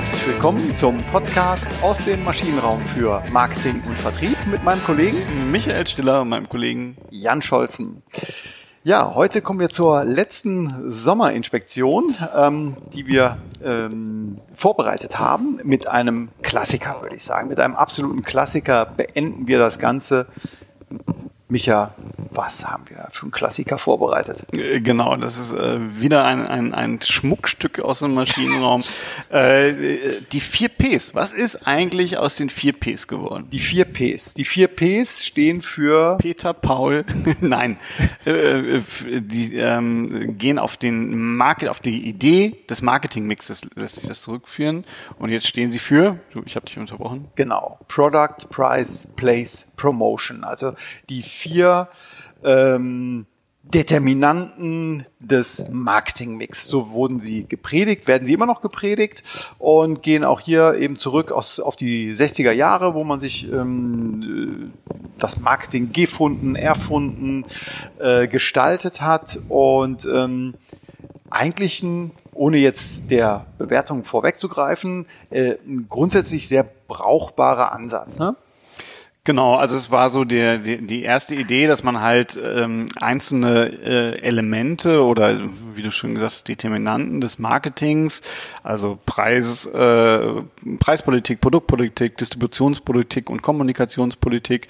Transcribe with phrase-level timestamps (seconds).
[0.00, 5.18] Herzlich willkommen zum Podcast aus dem Maschinenraum für Marketing und Vertrieb mit meinem Kollegen
[5.50, 8.02] Michael Stiller und meinem Kollegen Jan Scholzen.
[8.82, 15.60] Ja, heute kommen wir zur letzten Sommerinspektion, ähm, die wir ähm, vorbereitet haben.
[15.64, 17.48] Mit einem Klassiker, würde ich sagen.
[17.48, 20.28] Mit einem absoluten Klassiker beenden wir das Ganze.
[21.50, 21.92] Micha,
[22.30, 24.46] was haben wir für einen Klassiker vorbereitet?
[24.52, 28.82] Äh, genau, das ist äh, wieder ein, ein, ein Schmuckstück aus dem Maschinenraum.
[29.30, 31.14] äh, die vier Ps.
[31.14, 33.48] Was ist eigentlich aus den vier Ps geworden?
[33.50, 34.34] Die vier Ps.
[34.34, 37.04] Die vier Ps stehen für Peter, Paul.
[37.40, 37.78] Nein,
[38.26, 38.82] äh, äh,
[39.20, 44.84] die ähm, gehen auf den Market, auf die Idee des Marketingmixes lässt sich das zurückführen.
[45.18, 46.18] Und jetzt stehen sie für.
[46.46, 47.28] Ich habe dich unterbrochen.
[47.34, 47.78] Genau.
[47.88, 50.44] Product, Price, Place, Promotion.
[50.44, 50.74] Also
[51.08, 51.88] die vier
[52.44, 53.26] ähm,
[53.62, 56.66] Determinanten des Marketingmix.
[56.66, 59.22] So wurden sie gepredigt, werden sie immer noch gepredigt
[59.58, 64.72] und gehen auch hier eben zurück aus, auf die 60er Jahre, wo man sich ähm,
[65.18, 67.44] das Marketing gefunden, erfunden,
[67.98, 70.54] äh, gestaltet hat und ähm,
[71.28, 78.18] eigentlich ein, ohne jetzt der Bewertung vorwegzugreifen, äh, ein grundsätzlich sehr brauchbarer Ansatz.
[78.18, 78.34] Ne?
[79.24, 83.66] Genau, also es war so der, die, die erste Idee, dass man halt ähm, einzelne
[83.66, 85.38] äh, Elemente oder
[85.74, 88.22] wie du schon gesagt hast, Determinanten des Marketings,
[88.62, 90.42] also Preis, äh,
[90.78, 94.68] Preispolitik, Produktpolitik, Distributionspolitik und Kommunikationspolitik,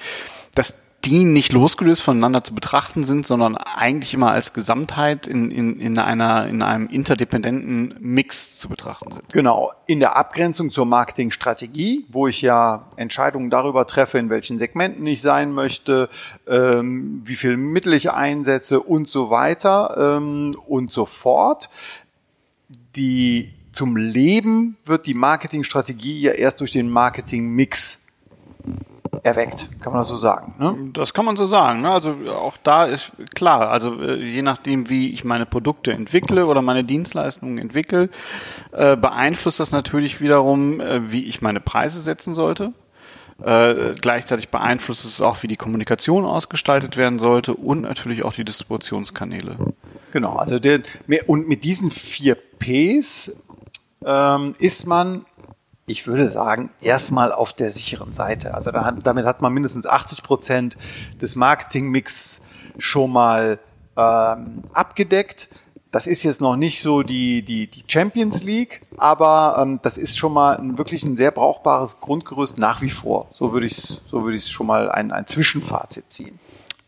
[0.57, 5.81] dass die nicht losgelöst voneinander zu betrachten sind, sondern eigentlich immer als Gesamtheit in, in,
[5.81, 9.33] in, einer, in einem interdependenten Mix zu betrachten sind.
[9.33, 15.07] Genau, in der Abgrenzung zur Marketingstrategie, wo ich ja Entscheidungen darüber treffe, in welchen Segmenten
[15.07, 16.11] ich sein möchte,
[16.47, 21.71] ähm, wie viel Mittel ich einsetze und so weiter ähm, und so fort.
[22.95, 28.00] Die zum Leben wird die Marketingstrategie ja erst durch den Marketingmix
[29.23, 30.55] erweckt, kann man das so sagen?
[30.59, 30.91] Ne?
[30.93, 31.83] Das kann man so sagen.
[31.83, 31.91] Ne?
[31.91, 36.63] Also auch da ist klar, also äh, je nachdem, wie ich meine Produkte entwickle oder
[36.63, 38.09] meine Dienstleistungen entwickle,
[38.73, 42.73] äh, beeinflusst das natürlich wiederum, äh, wie ich meine Preise setzen sollte.
[43.43, 48.45] Äh, gleichzeitig beeinflusst es auch, wie die Kommunikation ausgestaltet werden sollte und natürlich auch die
[48.45, 49.57] Distributionskanäle.
[50.13, 50.81] Genau, also der,
[51.27, 53.33] und mit diesen vier Ps
[54.05, 55.25] ähm, ist man
[55.91, 58.55] ich würde sagen, erstmal auf der sicheren Seite.
[58.55, 60.77] Also damit hat man mindestens 80 Prozent
[61.21, 62.43] des Marketingmix
[62.79, 63.59] schon mal
[63.97, 65.49] ähm, abgedeckt.
[65.91, 70.17] Das ist jetzt noch nicht so die, die, die Champions League, aber ähm, das ist
[70.17, 73.29] schon mal ein, wirklich ein sehr brauchbares Grundgerüst nach wie vor.
[73.33, 76.39] So würde ich so würde ich schon mal ein, ein Zwischenfazit ziehen.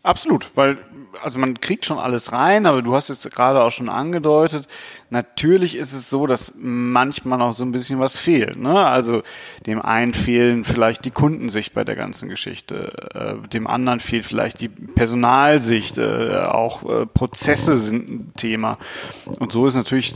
[0.03, 0.77] Absolut, weil
[1.21, 4.67] also man kriegt schon alles rein, aber du hast es gerade auch schon angedeutet.
[5.09, 8.57] Natürlich ist es so, dass manchmal noch so ein bisschen was fehlt.
[8.57, 8.73] Ne?
[8.85, 9.21] Also
[9.65, 14.59] dem einen fehlen vielleicht die Kundensicht bei der ganzen Geschichte, äh, dem anderen fehlt vielleicht
[14.59, 18.77] die Personalsicht, äh, auch äh, Prozesse sind ein Thema.
[19.39, 20.15] Und so ist natürlich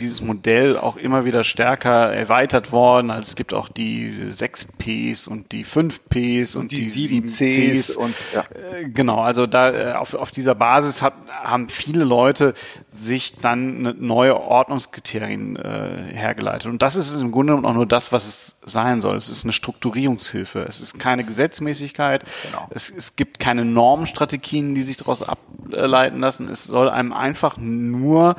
[0.00, 3.10] dieses Modell auch immer wieder stärker erweitert worden.
[3.10, 6.82] Also es gibt auch die 6 Ps und die 5 Ps und, und die, die
[6.82, 7.36] 7 Cs.
[7.36, 7.96] Cs.
[7.96, 8.44] Und, ja.
[8.92, 12.54] Genau, also da auf, auf dieser Basis hat, haben viele Leute
[12.88, 16.66] sich dann neue Ordnungskriterien äh, hergeleitet.
[16.66, 19.16] Und das ist im Grunde genommen auch nur das, was es sein soll.
[19.16, 20.60] Es ist eine Strukturierungshilfe.
[20.60, 22.24] Es ist keine Gesetzmäßigkeit.
[22.44, 22.68] Genau.
[22.70, 26.48] Es, es gibt keine Normstrategien, die sich daraus ableiten lassen.
[26.48, 28.36] Es soll einem einfach nur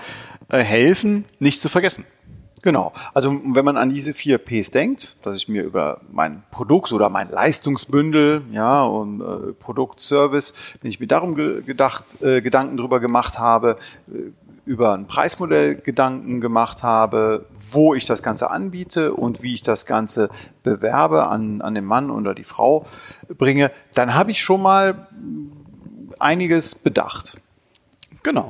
[0.50, 2.06] äh, helfen, nicht zu vergessen.
[2.66, 2.94] Genau.
[3.14, 7.10] Also wenn man an diese vier Ps denkt, dass ich mir über mein Produkt oder
[7.10, 12.76] mein Leistungsbündel, ja, und äh, Produkt, Service, wenn ich mir darum ge gedacht, äh, Gedanken
[12.78, 13.78] drüber gemacht habe,
[14.08, 14.32] äh,
[14.66, 19.86] über ein Preismodell Gedanken gemacht habe, wo ich das Ganze anbiete und wie ich das
[19.86, 20.30] Ganze
[20.64, 22.88] bewerbe an, an den Mann oder die Frau
[23.38, 25.08] bringe, dann habe ich schon mal
[26.18, 27.38] einiges bedacht.
[28.24, 28.50] Genau.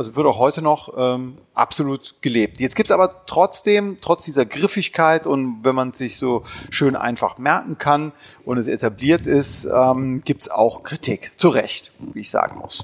[0.00, 2.58] Also wird auch heute noch ähm, absolut gelebt.
[2.58, 7.76] Jetzt gibt's aber trotzdem, trotz dieser Griffigkeit und wenn man sich so schön einfach merken
[7.76, 8.12] kann
[8.46, 11.32] und es etabliert ist, ähm, gibt's auch Kritik.
[11.36, 12.82] Zu Recht, wie ich sagen muss.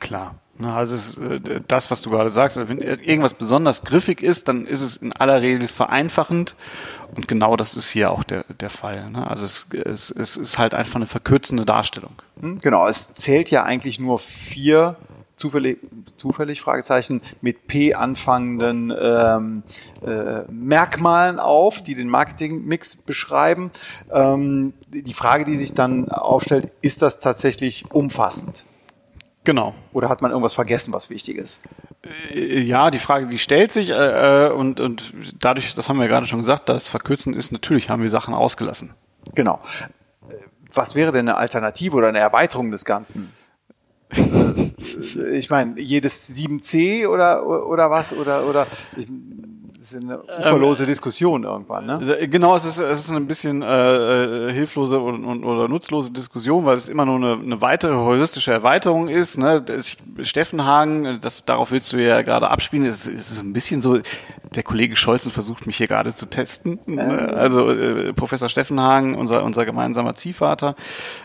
[0.00, 0.34] Klar.
[0.62, 4.82] Also es, äh, das, was du gerade sagst, wenn irgendwas besonders griffig ist, dann ist
[4.82, 6.56] es in aller Regel vereinfachend
[7.16, 9.08] und genau das ist hier auch der, der Fall.
[9.08, 9.26] Ne?
[9.26, 12.12] Also es, es, es ist halt einfach eine verkürzende Darstellung.
[12.38, 14.96] Hm, genau, es zählt ja eigentlich nur vier
[15.40, 15.78] zufällig,
[16.16, 19.62] zufällig Fragezeichen mit P anfangenden ähm,
[20.06, 23.70] äh, Merkmalen auf, die den Marketingmix beschreiben.
[24.12, 28.64] Ähm, die Frage, die sich dann aufstellt, ist das tatsächlich umfassend?
[29.44, 29.74] Genau.
[29.92, 31.60] Oder hat man irgendwas vergessen, was wichtig ist?
[32.34, 36.04] Äh, ja, die Frage, die stellt sich äh, äh, und, und dadurch, das haben wir
[36.04, 38.94] ja gerade schon gesagt, das Verkürzen ist, natürlich haben wir Sachen ausgelassen.
[39.34, 39.60] Genau.
[40.72, 43.32] Was wäre denn eine Alternative oder eine Erweiterung des Ganzen?
[45.32, 48.12] ich meine, jedes 7C oder, oder was?
[48.12, 48.66] Oder, oder
[48.96, 49.06] ich,
[49.80, 52.18] das ist eine uferlose ähm, Diskussion irgendwann, ne?
[52.18, 56.12] Äh, genau, es ist, es ist ein bisschen äh, äh hilflose und, und, oder nutzlose
[56.12, 59.38] Diskussion, weil es immer nur eine, eine weitere heuristische Erweiterung ist.
[59.38, 59.64] Ne?
[60.20, 64.00] Steffenhagen, das, darauf willst du ja gerade abspielen, es ist ein bisschen so,
[64.54, 66.78] der Kollege Scholzen versucht mich hier gerade zu testen.
[66.84, 67.32] Ne?
[67.34, 70.74] Also äh, Professor Steffenhagen, unser, unser gemeinsamer Ziehvater,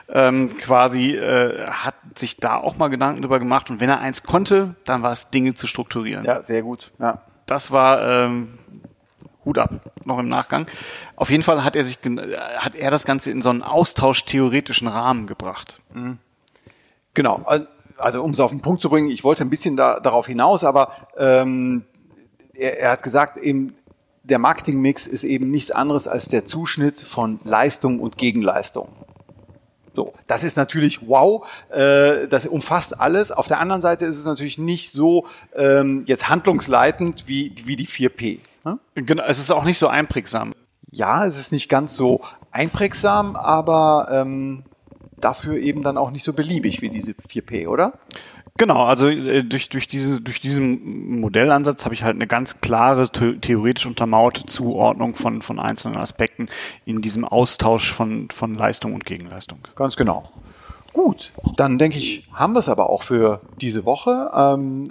[0.07, 4.23] ähm, quasi äh, hat sich da auch mal Gedanken drüber gemacht und wenn er eins
[4.23, 6.23] konnte, dann war es Dinge zu strukturieren.
[6.23, 6.91] Ja, sehr gut.
[6.99, 8.57] Ja das war ähm,
[9.43, 10.67] Hut ab, noch im Nachgang.
[11.15, 11.99] Auf jeden Fall hat er sich
[12.57, 15.79] hat er das Ganze in so einen austauschtheoretischen Rahmen gebracht.
[15.93, 16.17] Mhm.
[17.13, 17.45] Genau.
[17.97, 20.63] Also um es auf den Punkt zu bringen, ich wollte ein bisschen da, darauf hinaus,
[20.63, 21.85] aber ähm,
[22.53, 23.75] er, er hat gesagt, eben
[24.23, 28.89] der Marketingmix ist eben nichts anderes als der Zuschnitt von Leistung und Gegenleistung.
[29.95, 33.31] So, das ist natürlich wow, äh, das umfasst alles.
[33.31, 35.25] Auf der anderen Seite ist es natürlich nicht so
[35.55, 38.39] ähm, jetzt handlungsleitend wie, wie die 4P.
[38.65, 38.79] Ne?
[38.95, 40.53] Genau, es ist auch nicht so einprägsam.
[40.91, 42.21] Ja, es ist nicht ganz so
[42.51, 44.63] einprägsam, aber ähm,
[45.17, 47.93] dafür eben dann auch nicht so beliebig wie diese 4P, oder?
[48.57, 53.11] Genau, also äh, durch, durch, diese, durch diesen Modellansatz habe ich halt eine ganz klare,
[53.11, 56.47] theoretisch untermauerte Zuordnung von, von einzelnen Aspekten
[56.85, 59.59] in diesem Austausch von, von Leistung und Gegenleistung.
[59.75, 60.31] Ganz genau.
[60.93, 64.31] Gut, dann denke ich, haben wir es aber auch für diese Woche.
[64.33, 64.85] Ähm,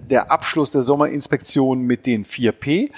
[0.00, 2.90] der Abschluss der Sommerinspektion mit den 4P.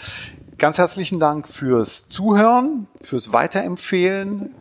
[0.58, 4.54] Ganz herzlichen Dank fürs Zuhören, fürs Weiterempfehlen,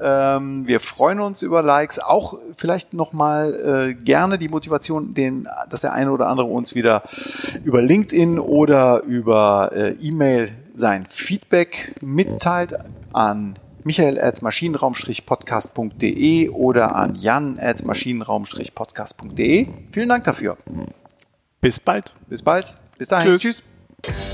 [0.00, 5.82] ähm, wir freuen uns über Likes, auch vielleicht nochmal äh, gerne die Motivation, den, dass
[5.82, 7.02] der eine oder andere uns wieder
[7.64, 12.74] über LinkedIn oder über äh, E-Mail sein Feedback mitteilt
[13.12, 19.68] an michael at maschinenraum-podcast.de oder an jan at maschinenraum-podcast.de.
[19.92, 20.56] Vielen Dank dafür.
[21.60, 22.12] Bis bald.
[22.28, 22.78] Bis bald.
[22.98, 23.36] Bis dahin.
[23.36, 23.62] Tschüss.
[24.02, 24.27] Tschüss.